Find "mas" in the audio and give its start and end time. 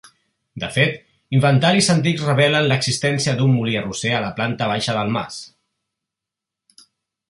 5.21-5.41